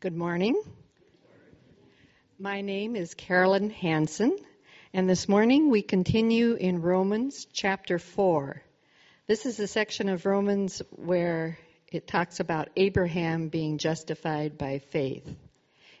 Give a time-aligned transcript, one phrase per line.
[0.00, 0.58] Good morning.
[2.38, 4.34] My name is Carolyn Hanson,
[4.94, 8.62] and this morning we continue in Romans chapter 4.
[9.26, 11.58] This is the section of Romans where
[11.92, 15.28] it talks about Abraham being justified by faith.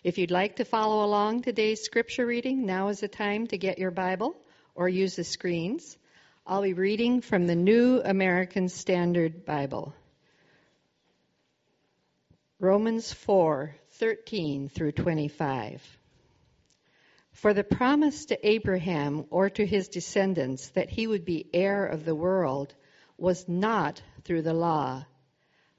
[0.02, 3.78] If you'd like to follow along today's scripture reading, now is the time to get
[3.78, 4.34] your Bible
[4.74, 5.98] or use the screens.
[6.46, 9.92] I'll be reading from the New American Standard Bible.
[12.58, 13.12] Romans
[14.00, 15.98] 4:13 through 25.
[17.32, 22.06] For the promise to Abraham or to his descendants that he would be heir of
[22.06, 22.74] the world
[23.18, 25.04] was not through the law,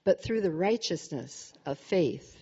[0.03, 2.37] but through the righteousness of faith.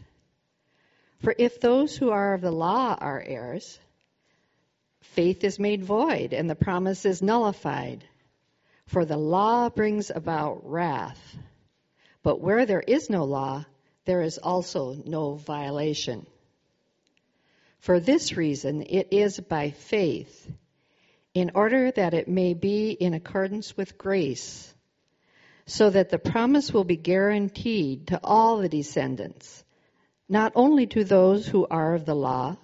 [1.19, 3.79] For if those who are of the law are heirs,
[5.01, 8.03] faith is made void and the promise is nullified.
[8.87, 11.37] For the law brings about wrath.
[12.21, 13.65] But where there is no law,
[14.09, 16.25] there is also no violation.
[17.77, 20.51] For this reason, it is by faith,
[21.35, 24.73] in order that it may be in accordance with grace,
[25.67, 29.63] so that the promise will be guaranteed to all the descendants,
[30.27, 32.57] not only to those who are of the law,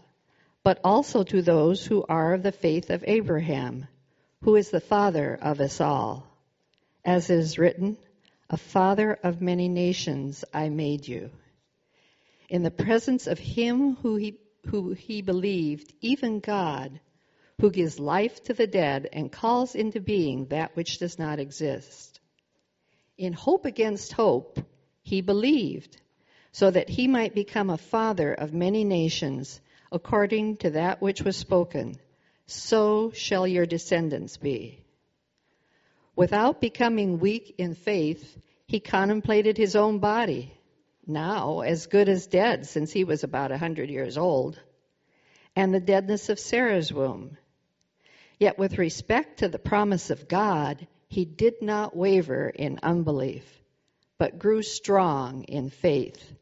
[0.63, 3.85] but also to those who are of the faith of Abraham,
[4.41, 6.25] who is the father of us all.
[7.05, 7.97] As is written,
[8.49, 11.31] a father of many nations I made you.
[12.49, 14.37] In the presence of him who he,
[14.67, 16.99] who he believed, even God,
[17.59, 22.19] who gives life to the dead and calls into being that which does not exist.
[23.17, 24.59] In hope against hope,
[25.01, 25.99] he believed,
[26.51, 29.59] so that he might become a father of many nations,
[29.91, 31.95] according to that which was spoken.
[32.45, 34.84] So shall your descendants be.
[36.15, 40.53] Without becoming weak in faith, he contemplated his own body,
[41.05, 44.59] now as good as dead since he was about a hundred years old,
[45.55, 47.37] and the deadness of Sarah's womb.
[48.39, 53.43] Yet with respect to the promise of God, he did not waver in unbelief,
[54.17, 56.33] but grew strong in faith,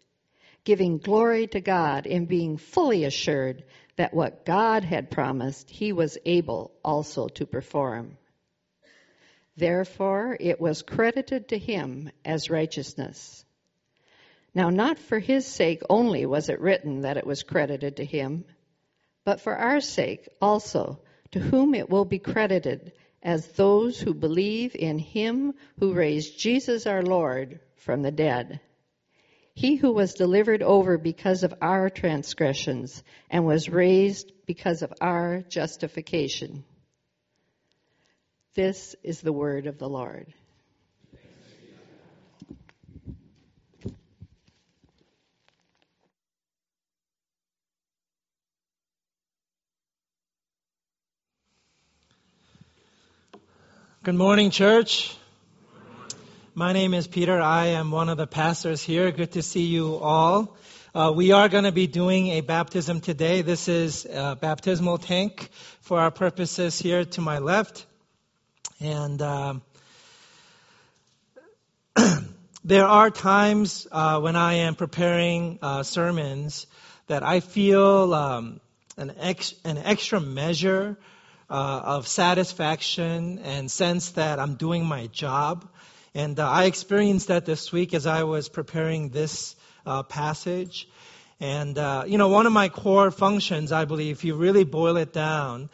[0.64, 3.64] giving glory to God and being fully assured
[3.96, 8.18] that what God had promised, he was able also to perform.
[9.56, 13.46] Therefore, it was credited to him as righteousness.
[14.56, 18.46] Now, not for his sake only was it written that it was credited to him,
[19.26, 21.00] but for our sake also,
[21.32, 26.86] to whom it will be credited as those who believe in him who raised Jesus
[26.86, 28.60] our Lord from the dead.
[29.56, 35.42] He who was delivered over because of our transgressions and was raised because of our
[35.42, 36.64] justification.
[38.56, 40.32] This is the word of the Lord.
[54.04, 55.18] Good morning, church.
[56.54, 57.42] My name is Peter.
[57.42, 59.12] I am one of the pastors here.
[59.12, 60.56] Good to see you all.
[60.94, 63.42] Uh, we are going to be doing a baptism today.
[63.42, 65.50] This is a baptismal tank
[65.82, 67.88] for our purposes here to my left.
[68.84, 69.62] And um,
[72.66, 76.68] there are times uh, when I am preparing uh, sermons
[77.08, 78.60] that I feel um,
[78.98, 80.98] an, ex- an extra measure
[81.50, 85.66] uh, of satisfaction and sense that I'm doing my job.
[86.14, 89.56] And uh, I experienced that this week as I was preparing this
[89.86, 90.90] uh, passage.
[91.40, 94.98] And, uh, you know, one of my core functions, I believe, if you really boil
[94.98, 95.70] it down,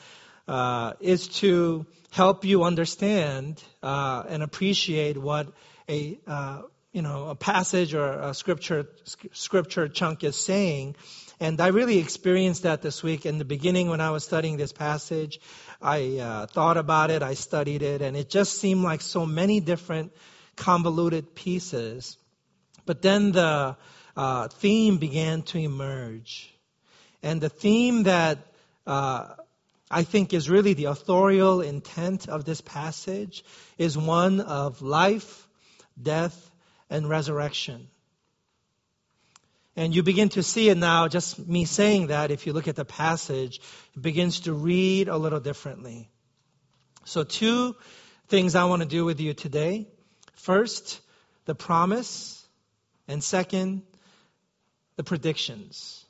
[1.00, 5.52] is to help you understand uh, and appreciate what
[5.88, 6.62] a uh,
[6.92, 8.90] you know a passage or a scripture
[9.32, 10.96] scripture chunk is saying.
[11.42, 13.26] And I really experienced that this week.
[13.26, 15.40] In the beginning, when I was studying this passage,
[15.82, 19.62] I uh, thought about it, I studied it, and it just seemed like so many
[19.62, 20.12] different
[20.58, 22.18] convoluted pieces.
[22.86, 23.78] But then the
[24.18, 26.54] uh, theme began to emerge.
[27.24, 28.40] And the theme that
[28.86, 29.36] uh,
[29.92, 33.44] I think is really the authorial intent of this passage
[33.78, 35.48] is one of life,
[36.02, 36.52] death,
[36.90, 37.88] and resurrection.
[39.76, 42.76] And you begin to see it now, just me saying that, if you look at
[42.76, 43.62] the passage,
[43.96, 46.10] it begins to read a little differently.
[47.06, 47.76] So, two
[48.28, 49.88] things I want to do with you today.
[50.34, 51.00] First,
[51.46, 52.46] the promise,
[53.08, 53.84] and second,
[54.98, 56.06] the predictions.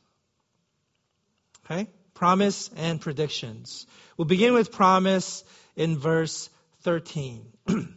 [1.65, 1.87] Okay?
[2.19, 3.87] Promise and predictions.
[4.17, 5.45] We'll begin with promise
[5.77, 6.49] in verse
[6.81, 7.45] 13.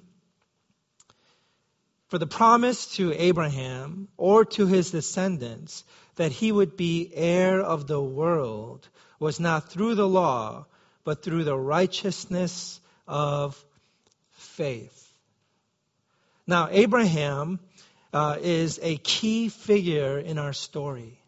[2.07, 5.83] For the promise to Abraham or to his descendants
[6.15, 8.89] that he would be heir of the world
[9.19, 10.67] was not through the law,
[11.03, 13.61] but through the righteousness of
[14.31, 15.13] faith.
[16.47, 17.59] Now, Abraham
[18.13, 21.22] uh, is a key figure in our story.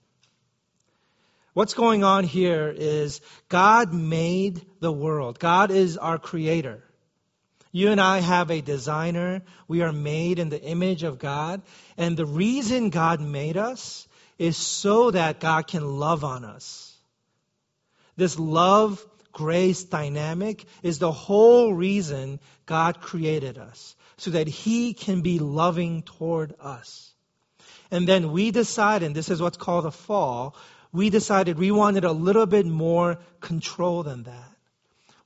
[1.55, 5.39] What's going on here is God made the world.
[5.39, 6.83] God is our creator.
[7.71, 9.43] You and I have a designer.
[9.69, 11.63] We are made in the image of God.
[11.97, 16.93] And the reason God made us is so that God can love on us.
[18.17, 25.21] This love grace dynamic is the whole reason God created us, so that He can
[25.21, 27.13] be loving toward us.
[27.91, 30.57] And then we decided, and this is what's called a fall,
[30.95, 34.57] we decided we wanted a little bit more control than that.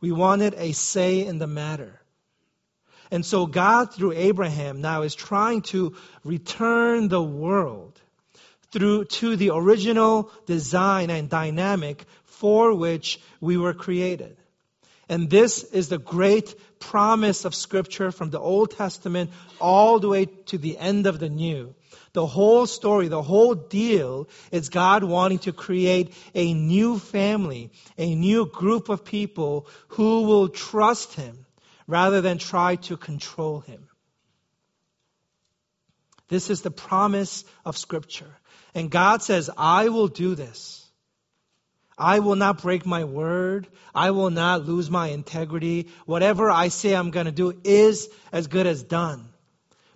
[0.00, 2.00] We wanted a say in the matter.
[3.10, 5.94] And so God, through Abraham, now is trying to
[6.24, 8.00] return the world
[8.72, 14.38] through to the original design and dynamic for which we were created.
[15.06, 19.30] And this is the great promise of Scripture from the Old Testament
[19.60, 21.74] all the way to the end of the New.
[22.12, 28.14] The whole story, the whole deal is God wanting to create a new family, a
[28.14, 31.46] new group of people who will trust Him
[31.86, 33.88] rather than try to control Him.
[36.28, 38.34] This is the promise of Scripture.
[38.74, 40.84] And God says, I will do this.
[41.96, 43.66] I will not break my word.
[43.94, 45.88] I will not lose my integrity.
[46.06, 49.28] Whatever I say I'm going to do is as good as done.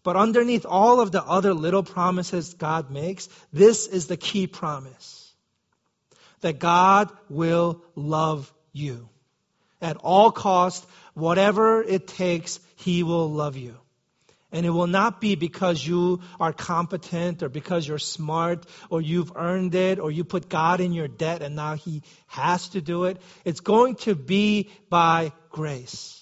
[0.04, 5.32] But underneath all of the other little promises God makes, this is the key promise
[6.40, 9.08] that God will love you.
[9.80, 10.84] At all cost,
[11.14, 13.76] whatever it takes, He will love you.
[14.50, 19.32] And it will not be because you are competent or because you're smart or you've
[19.34, 23.04] earned it or you put God in your debt and now He has to do
[23.04, 23.18] it.
[23.44, 26.21] It's going to be by grace.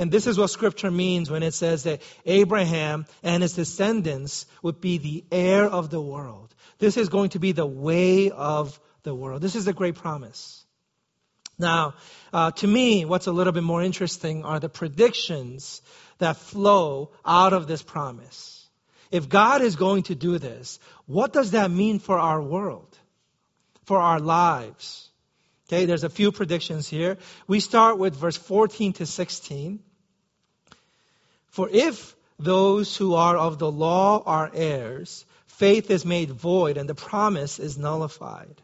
[0.00, 4.80] And this is what scripture means when it says that Abraham and his descendants would
[4.80, 6.54] be the heir of the world.
[6.78, 9.42] This is going to be the way of the world.
[9.42, 10.64] This is a great promise.
[11.58, 11.96] Now,
[12.32, 15.82] uh, to me, what's a little bit more interesting are the predictions
[16.16, 18.66] that flow out of this promise.
[19.10, 22.98] If God is going to do this, what does that mean for our world,
[23.84, 25.10] for our lives?
[25.68, 27.18] Okay, there's a few predictions here.
[27.46, 29.80] We start with verse 14 to 16.
[31.50, 36.88] For if those who are of the law are heirs, faith is made void and
[36.88, 38.62] the promise is nullified.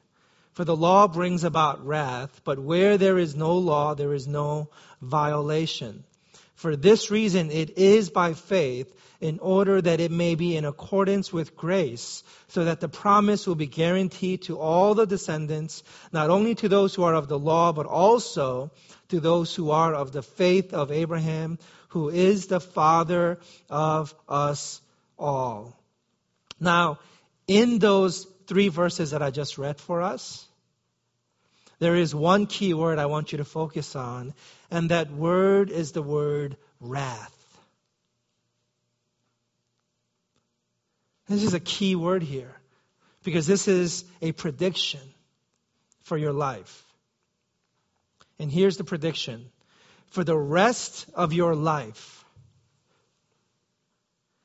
[0.54, 4.70] For the law brings about wrath, but where there is no law, there is no
[5.02, 6.04] violation.
[6.54, 8.90] For this reason, it is by faith,
[9.20, 13.54] in order that it may be in accordance with grace, so that the promise will
[13.54, 17.72] be guaranteed to all the descendants, not only to those who are of the law,
[17.72, 18.70] but also
[19.08, 21.58] to those who are of the faith of Abraham,
[21.96, 23.38] who is the father
[23.70, 24.82] of us
[25.19, 25.75] all.
[26.60, 26.98] Now,
[27.48, 30.44] in those three verses that I just read for us,
[31.78, 34.34] there is one key word I want you to focus on,
[34.70, 37.34] and that word is the word wrath.
[41.28, 42.54] This is a key word here
[43.25, 45.14] because this is a prediction
[46.03, 46.84] for your life.
[48.38, 49.50] And here's the prediction
[50.10, 52.25] for the rest of your life.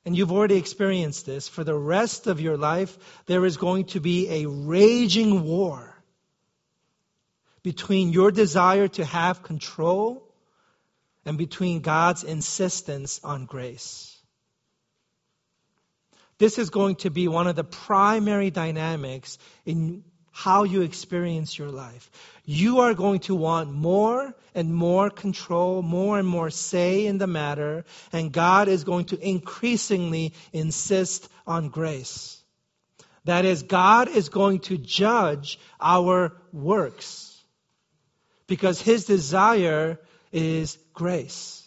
[0.05, 1.47] And you've already experienced this.
[1.47, 5.95] For the rest of your life, there is going to be a raging war
[7.63, 10.27] between your desire to have control
[11.25, 14.17] and between God's insistence on grace.
[16.39, 21.69] This is going to be one of the primary dynamics in how you experience your
[21.69, 22.09] life.
[22.45, 27.27] You are going to want more and more control, more and more say in the
[27.27, 32.41] matter, and God is going to increasingly insist on grace.
[33.25, 37.39] That is, God is going to judge our works
[38.47, 39.99] because his desire
[40.31, 41.61] is grace.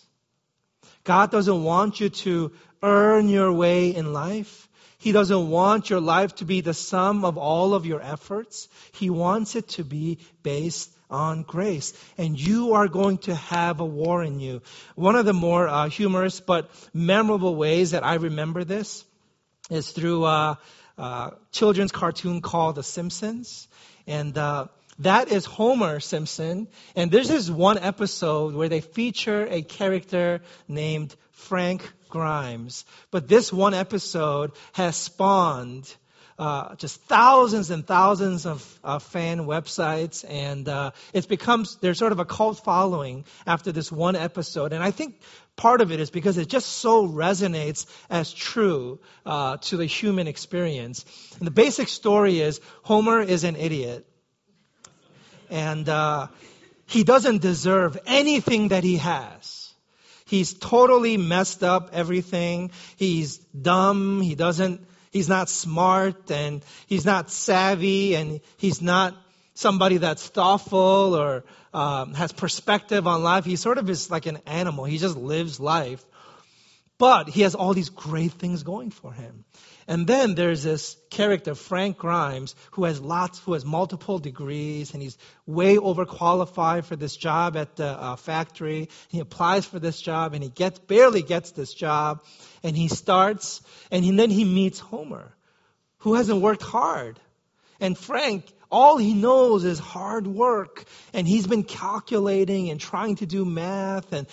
[1.05, 2.53] God doesn't want you to
[2.83, 4.69] earn your way in life.
[5.05, 8.71] He doesn't want your life to be the sum of all of your efforts.
[8.93, 11.93] He wants it to be based on grace.
[12.17, 14.63] And you are going to have a war in you.
[14.95, 19.05] One of the more uh, humorous but memorable ways that I remember this
[19.69, 20.55] is through a uh,
[20.97, 23.69] uh, children's cartoon called The Simpsons.
[24.07, 24.69] And uh,
[25.01, 26.67] that is Homer Simpson.
[26.97, 31.93] And there's this one episode where they feature a character named Frank
[33.11, 35.95] But this one episode has spawned
[36.39, 42.13] uh, just thousands and thousands of uh, fan websites, and uh, it's become there's sort
[42.13, 44.73] of a cult following after this one episode.
[44.73, 45.21] And I think
[45.55, 50.27] part of it is because it just so resonates as true uh, to the human
[50.27, 51.05] experience.
[51.39, 54.05] And the basic story is Homer is an idiot,
[55.51, 56.27] and uh,
[56.87, 59.64] he doesn't deserve anything that he has.
[60.27, 62.71] He's totally messed up everything.
[62.97, 64.21] He's dumb.
[64.21, 69.17] He doesn't he's not smart and he's not savvy and he's not
[69.55, 73.45] somebody that's thoughtful or um, has perspective on life.
[73.45, 74.85] He sort of is like an animal.
[74.85, 76.05] He just lives life.
[76.99, 79.45] But he has all these great things going for him.
[79.87, 85.03] And then there's this character, Frank Grimes, who has lots, who has multiple degrees, and
[85.03, 88.89] he's way overqualified for this job at the uh, factory.
[89.09, 92.25] He applies for this job, and he gets barely gets this job,
[92.63, 93.61] and he starts,
[93.91, 95.35] and, he, and then he meets Homer,
[95.99, 97.21] who hasn't worked hard.
[97.81, 100.85] And Frank all he knows is hard work.
[101.13, 104.27] And he's been calculating and trying to do math and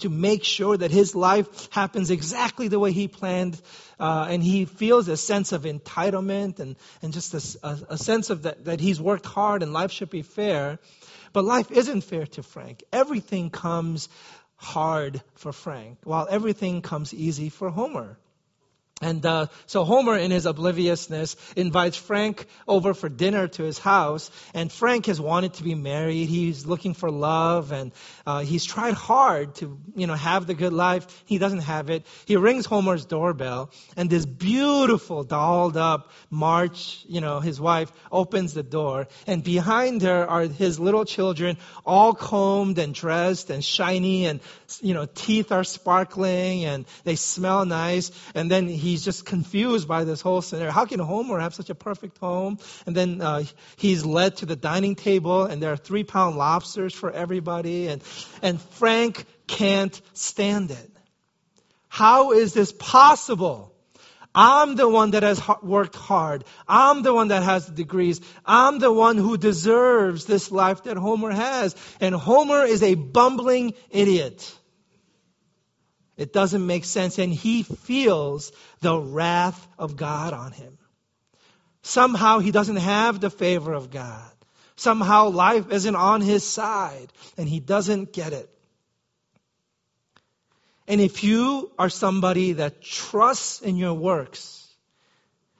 [0.00, 3.60] to make sure that his life happens exactly the way he planned.
[4.00, 8.30] Uh, and he feels a sense of entitlement and, and just a, a, a sense
[8.30, 10.80] of that, that he's worked hard and life should be fair.
[11.32, 12.82] But life isn't fair to Frank.
[12.92, 14.08] Everything comes
[14.56, 18.18] hard for Frank, while everything comes easy for Homer.
[19.04, 24.30] And uh, so Homer, in his obliviousness, invites Frank over for dinner to his house.
[24.54, 26.26] And Frank has wanted to be married.
[26.30, 27.92] He's looking for love, and
[28.26, 31.06] uh, he's tried hard to, you know, have the good life.
[31.26, 32.06] He doesn't have it.
[32.24, 38.54] He rings Homer's doorbell, and this beautiful, dolled up Marge, you know, his wife, opens
[38.54, 44.24] the door, and behind her are his little children, all combed and dressed and shiny,
[44.24, 44.40] and
[44.80, 48.10] you know, teeth are sparkling, and they smell nice.
[48.34, 50.70] And then he's just confused by this whole scenario.
[50.70, 52.60] How can Homer have such a perfect home?
[52.86, 53.42] And then uh,
[53.74, 57.88] he's led to the dining table, and there are three pound lobsters for everybody.
[57.88, 58.02] And,
[58.40, 60.90] and Frank can't stand it.
[61.88, 63.72] How is this possible?
[64.32, 66.44] I'm the one that has worked hard.
[66.68, 68.20] I'm the one that has the degrees.
[68.46, 71.74] I'm the one who deserves this life that Homer has.
[72.00, 74.56] And Homer is a bumbling idiot.
[76.16, 77.18] It doesn't make sense.
[77.18, 80.78] And he feels the wrath of God on him.
[81.82, 84.30] Somehow he doesn't have the favor of God.
[84.76, 88.50] Somehow life isn't on his side and he doesn't get it.
[90.86, 94.66] And if you are somebody that trusts in your works,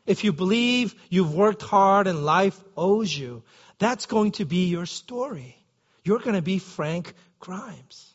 [0.06, 3.42] if you believe you've worked hard and life owes you,
[3.78, 5.56] that's going to be your story.
[6.04, 8.13] You're going to be Frank Grimes.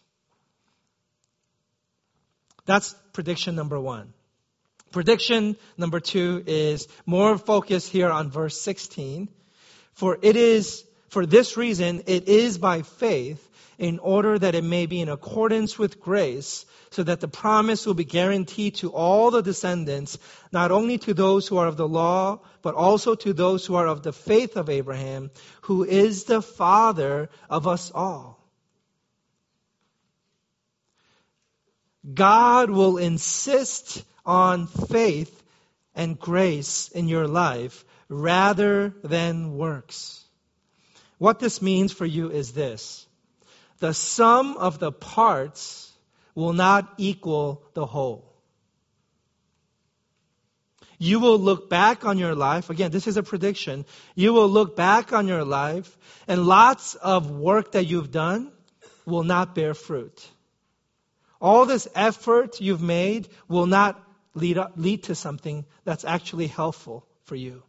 [2.69, 4.13] That's prediction number one.
[4.91, 9.27] Prediction number two is more focused here on verse 16.
[9.93, 13.43] For it is, for this reason, it is by faith
[13.79, 17.95] in order that it may be in accordance with grace, so that the promise will
[17.95, 20.19] be guaranteed to all the descendants,
[20.51, 23.87] not only to those who are of the law, but also to those who are
[23.87, 28.38] of the faith of Abraham, who is the father of us all.
[32.13, 35.43] God will insist on faith
[35.95, 40.23] and grace in your life rather than works.
[41.17, 43.05] What this means for you is this
[43.79, 45.91] the sum of the parts
[46.35, 48.25] will not equal the whole.
[50.97, 52.69] You will look back on your life.
[52.69, 53.85] Again, this is a prediction.
[54.15, 55.97] You will look back on your life,
[56.27, 58.51] and lots of work that you've done
[59.05, 60.27] will not bear fruit.
[61.41, 64.01] All this effort you've made will not
[64.33, 67.63] lead, up, lead to something that's actually helpful for you.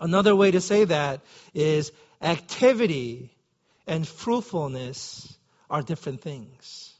[0.00, 1.22] Another way to say that
[1.54, 1.90] is
[2.22, 3.34] activity
[3.86, 5.36] and fruitfulness
[5.68, 6.92] are different things.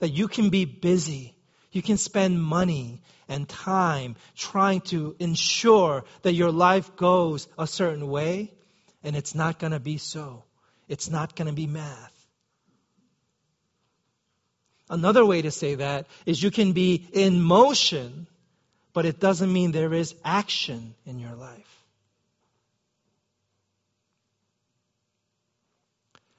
[0.00, 1.34] That you can be busy,
[1.72, 8.08] you can spend money and time trying to ensure that your life goes a certain
[8.08, 8.52] way,
[9.02, 10.44] and it's not going to be so.
[10.88, 12.17] It's not going to be math.
[14.90, 18.26] Another way to say that is you can be in motion,
[18.92, 21.78] but it doesn't mean there is action in your life.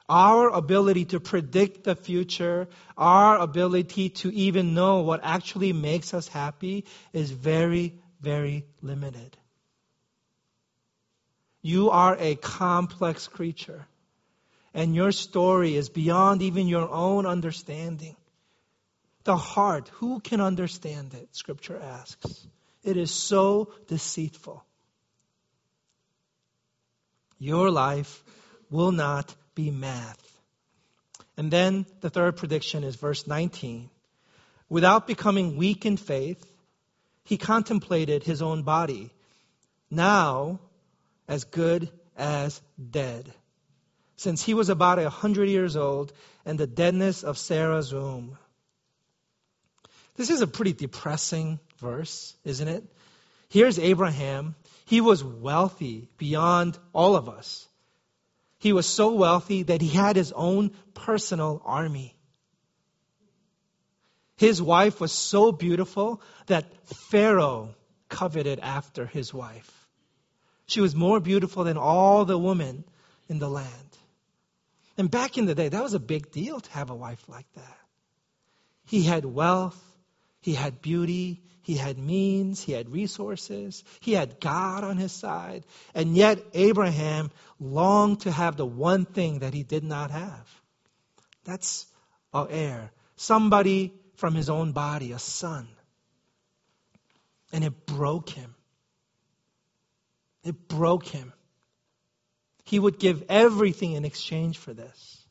[0.09, 6.27] Our ability to predict the future, our ability to even know what actually makes us
[6.27, 9.37] happy is very, very limited.
[11.61, 13.85] You are a complex creature,
[14.73, 18.15] and your story is beyond even your own understanding.
[19.23, 21.35] The heart, who can understand it?
[21.35, 22.47] Scripture asks.
[22.83, 24.63] It is so deceitful.
[27.37, 28.23] Your life
[28.69, 30.25] will not be math.
[31.37, 33.89] And then the third prediction is verse 19.
[34.67, 36.45] Without becoming weak in faith,
[37.23, 39.09] he contemplated his own body,
[39.89, 40.59] now
[41.27, 42.61] as good as
[42.91, 43.33] dead,
[44.17, 46.11] since he was about a hundred years old
[46.45, 48.37] and the deadness of Sarah's womb.
[50.19, 52.83] This is a pretty depressing verse, isn't it?
[53.47, 54.53] Here's Abraham.
[54.85, 57.65] He was wealthy beyond all of us.
[58.57, 62.17] He was so wealthy that he had his own personal army.
[64.35, 66.65] His wife was so beautiful that
[67.09, 67.73] Pharaoh
[68.09, 69.87] coveted after his wife.
[70.65, 72.83] She was more beautiful than all the women
[73.29, 73.97] in the land.
[74.97, 77.49] And back in the day, that was a big deal to have a wife like
[77.53, 77.77] that.
[78.85, 79.81] He had wealth,
[80.41, 85.65] he had beauty, he had means, he had resources, he had God on his side.
[85.93, 87.29] And yet, Abraham
[87.59, 90.61] longed to have the one thing that he did not have.
[91.43, 91.85] That's
[92.33, 92.91] an heir.
[93.17, 95.67] Somebody from his own body, a son.
[97.51, 98.55] And it broke him.
[100.43, 101.33] It broke him.
[102.63, 105.25] He would give everything in exchange for this.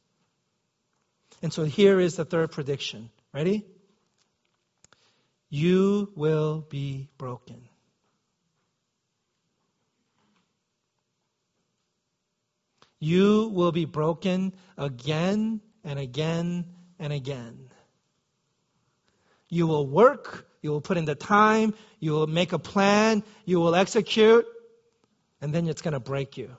[1.42, 3.10] And so here is the third prediction.
[3.32, 3.64] Ready?
[5.50, 7.68] You will be broken.
[13.00, 16.66] You will be broken again and again
[16.98, 17.70] and again.
[19.48, 23.60] You will work, you will put in the time, you will make a plan, you
[23.60, 24.44] will execute,
[25.40, 26.50] and then it's going to break you.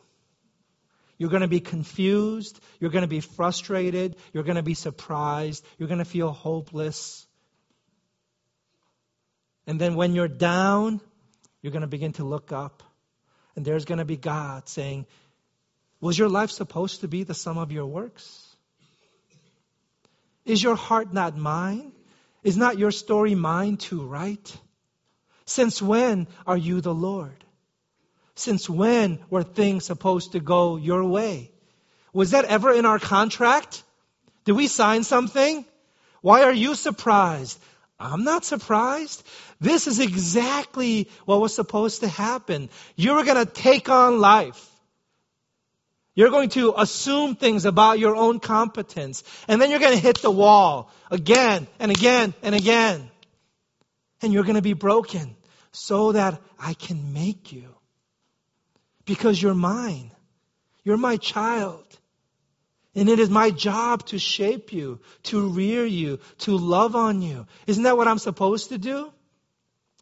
[1.18, 5.64] You're going to be confused, you're going to be frustrated, you're going to be surprised,
[5.78, 7.28] you're going to feel hopeless.
[9.70, 11.00] And then when you're down,
[11.62, 12.82] you're going to begin to look up.
[13.56, 15.06] And there's going to be God saying,
[16.02, 18.48] Was your life supposed to be the sum of your works?
[20.44, 21.92] Is your heart not mine?
[22.44, 24.58] Is not your story mine to write?
[25.46, 27.46] Since when are you the Lord?
[28.34, 31.52] Since when were things supposed to go your way?
[32.12, 33.84] Was that ever in our contract?
[34.46, 35.64] Did we sign something?
[36.22, 37.60] Why are you surprised?
[38.00, 39.24] I'm not surprised.
[39.60, 42.70] This is exactly what was supposed to happen.
[42.96, 44.66] You're going to take on life.
[46.16, 49.24] You're going to assume things about your own competence.
[49.48, 53.10] And then you're going to hit the wall again and again and again.
[54.22, 55.36] And you're going to be broken
[55.72, 57.76] so that I can make you.
[59.06, 60.12] Because you're mine.
[60.84, 61.86] You're my child.
[63.00, 67.48] And it is my job to shape you, to rear you, to love on you.
[67.66, 69.14] Isn't that what I'm supposed to do?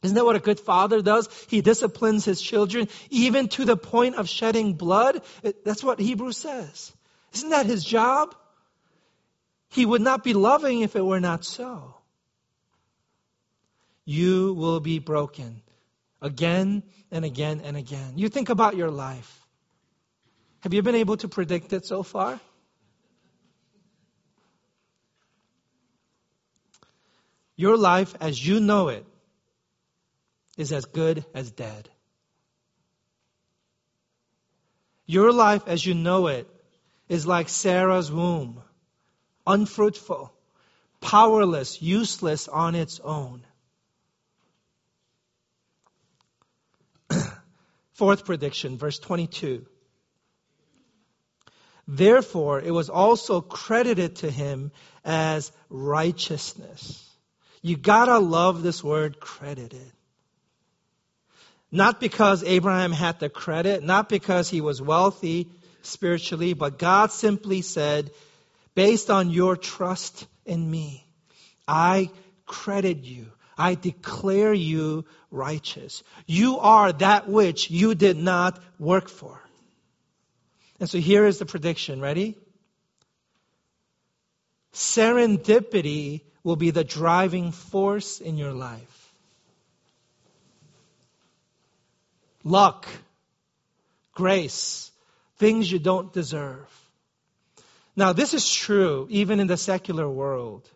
[0.01, 1.29] Isn't that what a good father does?
[1.47, 5.21] He disciplines his children even to the point of shedding blood.
[5.63, 6.91] That's what Hebrews says.
[7.35, 8.33] Isn't that his job?
[9.69, 11.93] He would not be loving if it were not so.
[14.05, 15.61] You will be broken
[16.19, 16.81] again
[17.11, 18.13] and again and again.
[18.15, 19.39] You think about your life.
[20.61, 22.39] Have you been able to predict it so far?
[27.57, 29.03] Your life as you know it
[30.57, 31.89] is as good as dead.
[35.07, 36.47] Your life as you know it
[37.09, 38.61] is like Sarah's womb,
[39.47, 40.31] unfruitful,
[41.01, 43.41] powerless, useless on its own.
[47.93, 49.65] Fourth prediction, verse 22.
[51.87, 54.71] Therefore, it was also credited to him
[55.05, 57.06] as righteousness.
[57.67, 59.91] You gotta love this word credited.
[61.69, 65.49] Not because Abraham had the credit, not because he was wealthy
[65.81, 68.11] spiritually, but God simply said,
[68.73, 71.05] based on your trust in me,
[71.67, 72.09] I
[72.45, 73.25] credit you.
[73.57, 76.03] I declare you righteous.
[76.25, 79.41] You are that which you did not work for.
[80.79, 81.99] And so here is the prediction.
[81.99, 82.37] Ready?
[84.71, 89.13] Serendipity will be the driving force in your life.
[92.45, 92.87] Luck,
[94.13, 94.89] grace,
[95.39, 96.69] things you don't deserve.
[97.97, 100.69] Now, this is true even in the secular world.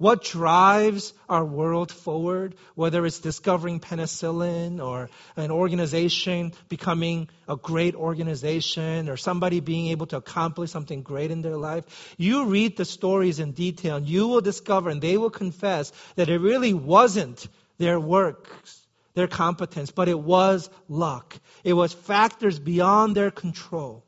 [0.00, 7.94] What drives our world forward, whether it's discovering penicillin or an organization becoming a great
[7.94, 11.84] organization or somebody being able to accomplish something great in their life,
[12.16, 16.30] you read the stories in detail and you will discover and they will confess that
[16.30, 18.80] it really wasn't their works
[19.12, 21.36] their competence, but it was luck.
[21.62, 24.04] It was factors beyond their control.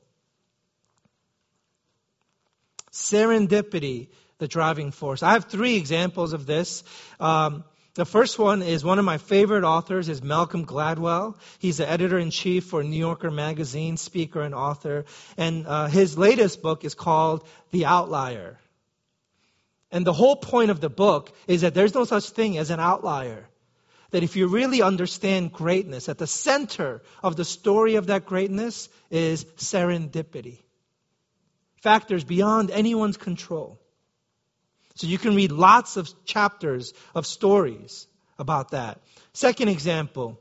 [2.92, 4.08] Serendipity,
[4.42, 5.22] the driving force.
[5.22, 6.82] I have three examples of this.
[7.20, 7.62] Um,
[7.94, 11.36] the first one is one of my favorite authors is Malcolm Gladwell.
[11.60, 15.04] He's the editor in chief for New Yorker magazine, speaker and author,
[15.36, 18.58] and uh, his latest book is called The Outlier.
[19.92, 22.80] And the whole point of the book is that there's no such thing as an
[22.80, 23.46] outlier.
[24.10, 28.88] That if you really understand greatness, at the center of the story of that greatness
[29.08, 30.58] is serendipity.
[31.76, 33.81] Factors beyond anyone's control.
[34.94, 38.06] So you can read lots of chapters of stories
[38.38, 39.00] about that.
[39.32, 40.38] Second example,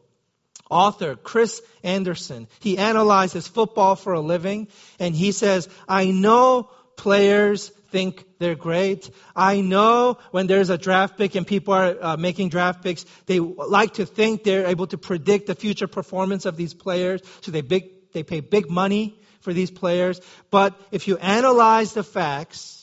[0.69, 2.47] author Chris Anderson.
[2.59, 9.11] He analyzes football for a living and he says, I know players think they're great.
[9.35, 13.39] I know when there's a draft pick and people are uh, making draft picks, they
[13.39, 17.21] like to think they're able to predict the future performance of these players.
[17.41, 20.21] So they big, they pay big money for these players.
[20.49, 22.80] But if you analyze the facts,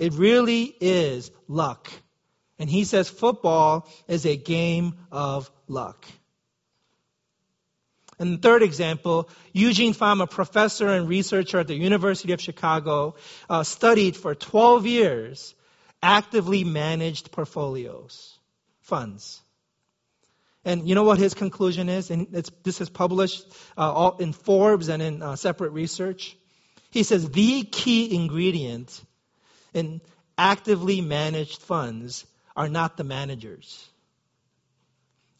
[0.00, 1.90] it really is luck.
[2.58, 6.06] And he says football is a game of luck.
[8.18, 13.14] And the third example, Eugene Fama, professor and researcher at the University of Chicago,
[13.48, 15.54] uh, studied for 12 years
[16.02, 18.38] actively managed portfolios,
[18.80, 19.40] funds.
[20.64, 22.10] And you know what his conclusion is?
[22.10, 22.26] And
[22.62, 26.36] this is published uh, in Forbes and in uh, separate research.
[26.90, 29.02] He says the key ingredient
[29.74, 30.00] in
[30.36, 33.88] actively managed funds are not the managers.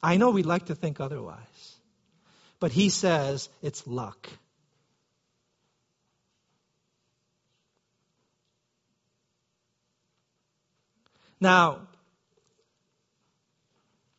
[0.02, 1.76] I know we'd like to think otherwise,
[2.58, 4.28] but he says it's luck.
[11.40, 11.88] Now,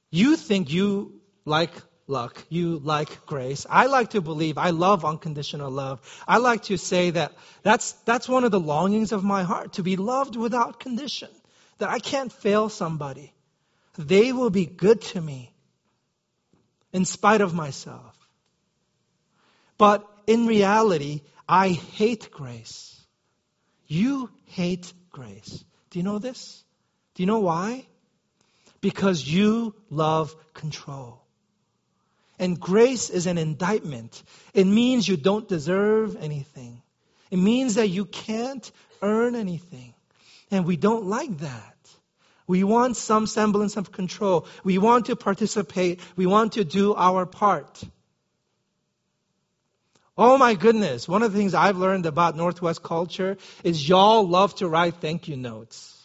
[0.10, 1.72] you think you like
[2.12, 2.44] luck.
[2.50, 3.66] You like grace.
[3.70, 6.02] I like to believe, I love unconditional love.
[6.28, 7.32] I like to say that
[7.64, 11.30] that's, that's one of the longings of my heart, to be loved without condition.
[11.80, 13.34] That I can't fail somebody.
[13.98, 15.52] They will be good to me
[16.94, 18.16] in spite of myself.
[19.78, 23.02] But in reality, I hate grace.
[23.88, 25.64] You hate grace.
[25.90, 26.64] Do you know this?
[27.16, 27.86] Do you know why?
[28.80, 31.21] Because you love control.
[32.42, 34.24] And grace is an indictment.
[34.56, 36.82] It means you don't deserve anything.
[37.30, 38.70] It means that you can't
[39.04, 39.94] earn anything.
[40.50, 41.78] And we don't like that.
[42.48, 44.48] We want some semblance of control.
[44.64, 46.00] We want to participate.
[46.16, 47.84] We want to do our part.
[50.18, 51.08] Oh my goodness.
[51.08, 55.28] One of the things I've learned about Northwest culture is y'all love to write thank
[55.28, 55.96] you notes.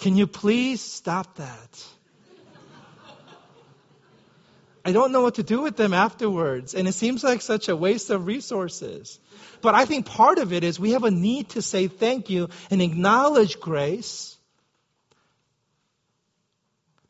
[0.00, 1.84] Can you please stop that?
[4.88, 6.74] I don't know what to do with them afterwards.
[6.74, 9.20] And it seems like such a waste of resources.
[9.60, 12.48] But I think part of it is we have a need to say thank you
[12.70, 14.34] and acknowledge grace.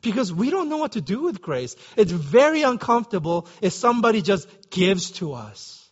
[0.01, 1.77] Because we don't know what to do with grace.
[1.95, 5.89] It's very uncomfortable if somebody just gives to us.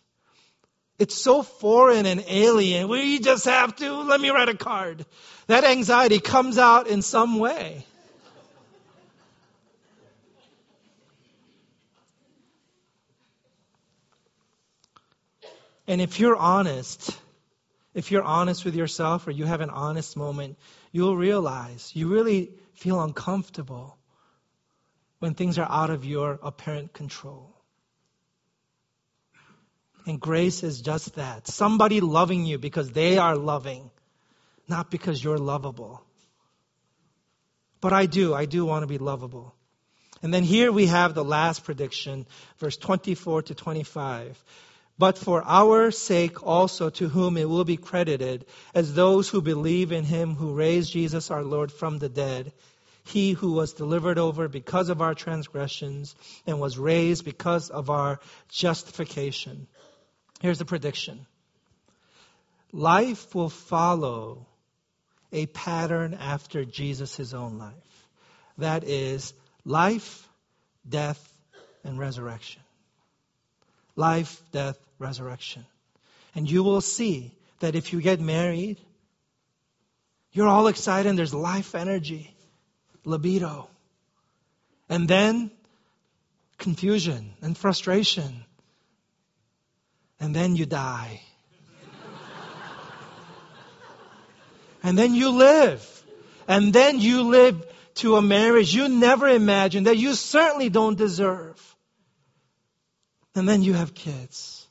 [0.98, 2.88] It's so foreign and alien.
[2.88, 5.06] We just have to, let me write a card.
[5.46, 7.86] That anxiety comes out in some way.
[15.88, 17.18] And if you're honest,
[17.94, 20.58] if you're honest with yourself or you have an honest moment,
[20.92, 23.96] you'll realize you really feel uncomfortable
[25.18, 27.56] when things are out of your apparent control.
[30.04, 31.48] And grace is just that.
[31.48, 33.90] Somebody loving you because they are loving,
[34.68, 36.02] not because you're lovable.
[37.80, 39.54] But I do, I do want to be lovable.
[40.22, 42.26] And then here we have the last prediction,
[42.58, 44.44] verse 24 to 25
[44.98, 49.92] but for our sake also to whom it will be credited as those who believe
[49.92, 52.52] in him who raised Jesus our Lord from the dead,
[53.04, 56.14] he who was delivered over because of our transgressions
[56.46, 59.66] and was raised because of our justification.
[60.40, 61.26] Here's the prediction.
[62.72, 64.46] Life will follow
[65.32, 67.72] a pattern after Jesus' own life.
[68.58, 69.32] That is
[69.64, 70.28] life,
[70.88, 71.22] death,
[71.84, 72.62] and resurrection.
[73.98, 75.66] Life, death, resurrection.
[76.36, 78.78] And you will see that if you get married,
[80.30, 82.32] you're all excited and there's life energy,
[83.04, 83.68] libido.
[84.88, 85.50] And then
[86.58, 88.44] confusion and frustration.
[90.20, 91.20] And then you die.
[94.84, 96.04] and then you live.
[96.46, 101.60] And then you live to a marriage you never imagined, that you certainly don't deserve.
[103.38, 104.66] And then you have kids.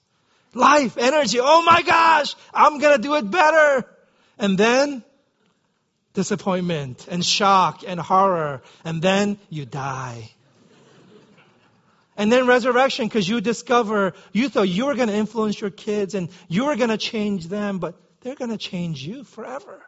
[0.53, 3.86] Life, energy, oh my gosh, I'm gonna do it better.
[4.38, 5.03] And then
[6.13, 10.32] disappointment and shock and horror, and then you die.
[12.17, 16.15] And then resurrection because you discover you thought you were going to influence your kids
[16.15, 19.80] and you were going to change them, but they're going to change you forever.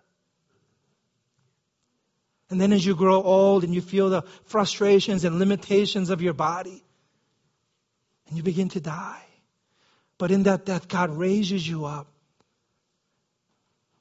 [2.51, 6.33] And then as you grow old and you feel the frustrations and limitations of your
[6.33, 6.83] body,
[8.29, 9.25] and you begin to die.
[10.17, 12.07] But in that death, God raises you up.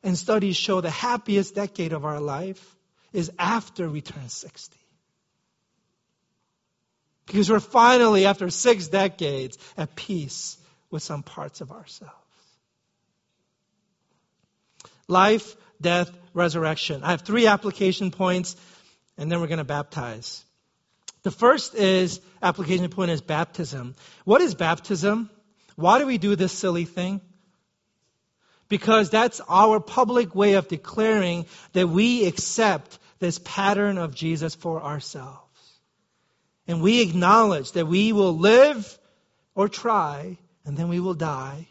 [0.02, 2.76] And studies show the happiest decade of our life
[3.12, 4.76] is after we turn 60.
[7.26, 10.56] Because we're finally, after six decades, at peace
[10.90, 12.14] with some parts of ourselves.
[15.08, 17.02] Life, death, resurrection.
[17.02, 18.56] I have three application points,
[19.16, 20.44] and then we're going to baptize.
[21.22, 23.94] The first is application point is baptism.
[24.24, 25.30] What is baptism?
[25.76, 27.20] Why do we do this silly thing?
[28.68, 34.82] Because that's our public way of declaring that we accept this pattern of Jesus for
[34.82, 35.42] ourselves.
[36.66, 38.98] And we acknowledge that we will live
[39.54, 41.66] or try, and then we will die,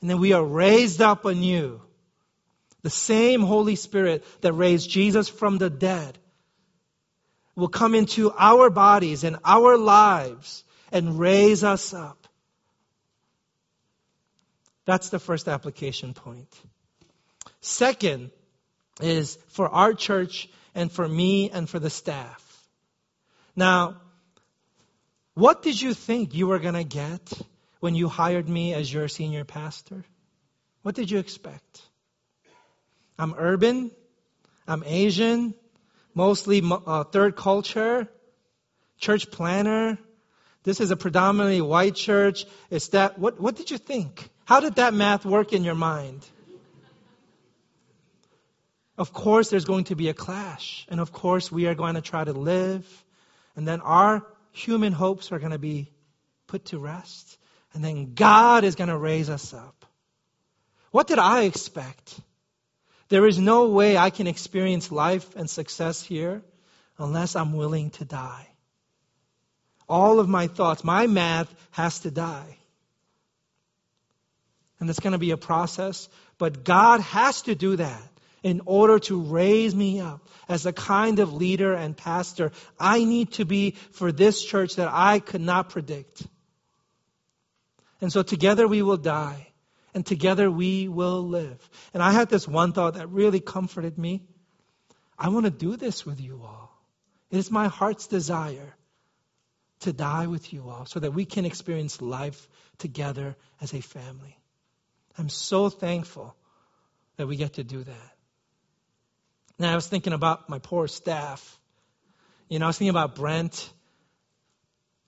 [0.00, 1.80] and then we are raised up anew.
[2.82, 6.18] The same Holy Spirit that raised Jesus from the dead
[7.56, 12.28] will come into our bodies and our lives and raise us up.
[14.86, 16.52] That's the first application point.
[17.60, 18.30] Second
[19.00, 22.68] is for our church and for me and for the staff.
[23.54, 24.00] Now,
[25.34, 27.32] what did you think you were going to get
[27.80, 30.04] when you hired me as your senior pastor?
[30.82, 31.82] What did you expect?
[33.18, 33.90] I'm urban.
[34.66, 35.54] I'm Asian.
[36.14, 38.08] Mostly uh, third culture.
[38.98, 39.98] Church planter.
[40.62, 42.44] This is a predominantly white church.
[42.68, 43.40] Is that what?
[43.40, 44.28] What did you think?
[44.44, 46.26] How did that math work in your mind?
[48.98, 52.02] Of course, there's going to be a clash, and of course, we are going to
[52.02, 52.86] try to live,
[53.56, 55.90] and then our human hopes are going to be
[56.46, 57.38] put to rest.
[57.72, 59.86] And then God is going to raise us up.
[60.90, 62.20] What did I expect?
[63.10, 66.42] There is no way I can experience life and success here
[66.96, 68.46] unless I'm willing to die.
[69.88, 72.56] All of my thoughts, my math has to die.
[74.78, 78.02] And it's going to be a process, but God has to do that
[78.44, 83.32] in order to raise me up as a kind of leader and pastor I need
[83.32, 86.22] to be for this church that I could not predict.
[88.00, 89.49] And so together we will die
[89.94, 91.68] and together we will live.
[91.92, 94.22] And I had this one thought that really comforted me.
[95.18, 96.70] I want to do this with you all.
[97.30, 98.74] It is my heart's desire
[99.80, 102.48] to die with you all so that we can experience life
[102.78, 104.36] together as a family.
[105.18, 106.34] I'm so thankful
[107.16, 108.16] that we get to do that.
[109.58, 111.58] Now, I was thinking about my poor staff.
[112.48, 113.70] You know, I was thinking about Brent,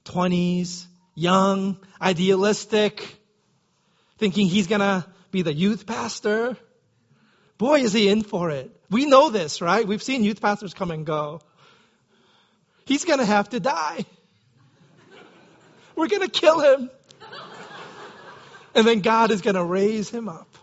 [0.04, 3.16] 20s, young, idealistic,
[4.22, 6.56] thinking he's going to be the youth pastor.
[7.58, 8.70] Boy, is he in for it.
[8.88, 9.84] We know this, right?
[9.84, 11.40] We've seen youth pastors come and go.
[12.84, 14.04] He's going to have to die.
[15.96, 16.88] We're going to kill him.
[18.76, 20.56] And then God is going to raise him up.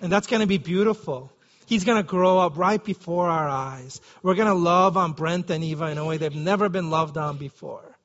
[0.00, 1.30] And that's going to be beautiful.
[1.66, 4.00] He's going to grow up right before our eyes.
[4.24, 7.16] We're going to love on Brent and Eva in a way they've never been loved
[7.16, 7.96] on before.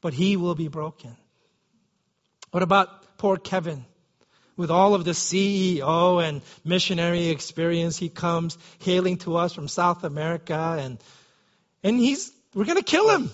[0.00, 1.16] But he will be broken.
[2.50, 3.84] What about poor Kevin?
[4.56, 10.02] With all of the CEO and missionary experience, he comes hailing to us from South
[10.02, 10.98] America and,
[11.84, 13.30] and he's, we're going to kill him.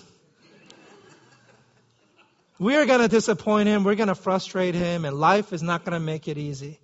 [2.59, 3.83] We are going to disappoint him.
[3.83, 6.79] We're going to frustrate him and life is not going to make it easy.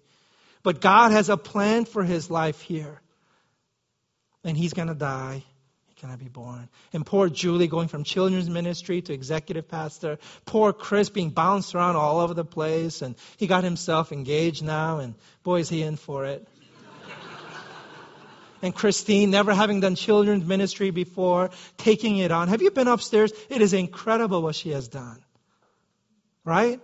[0.64, 3.02] But God has a plan for his life here.
[4.44, 5.44] And he's going to die.
[6.02, 6.68] Going to be born.
[6.94, 10.18] And poor Julie going from children's ministry to executive pastor.
[10.46, 13.04] Poor Chris being bounced around all over the place.
[13.04, 14.98] And he got himself engaged now.
[14.98, 16.48] And boy, is he in for it.
[18.64, 22.48] and Christine, never having done children's ministry before, taking it on.
[22.48, 23.32] Have you been upstairs?
[23.50, 25.24] It is incredible what she has done.
[26.44, 26.80] Right?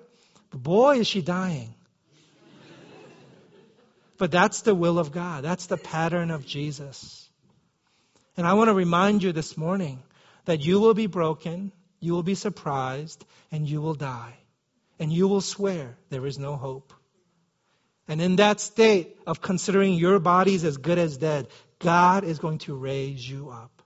[0.52, 1.74] But boy, is she dying.
[4.20, 5.44] But that's the will of God.
[5.44, 7.27] That's the pattern of Jesus.
[8.38, 10.02] And I want to remind you this morning
[10.46, 14.36] that you will be broken, you will be surprised, and you will die.
[15.00, 16.94] And you will swear there is no hope.
[18.08, 21.48] And in that state of considering your bodies as good as dead,
[21.80, 23.82] God is going to raise you up.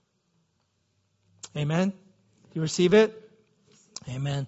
[1.57, 1.93] Amen?
[2.53, 3.17] You receive it?
[4.09, 4.47] Amen.